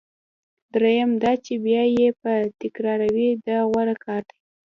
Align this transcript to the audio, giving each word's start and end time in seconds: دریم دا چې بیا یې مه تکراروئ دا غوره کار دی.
دریم 0.73 1.11
دا 1.23 1.31
چې 1.45 1.53
بیا 1.65 1.83
یې 1.97 2.07
مه 2.21 2.35
تکراروئ 2.59 3.29
دا 3.47 3.57
غوره 3.69 3.95
کار 4.05 4.21
دی. 4.29 4.35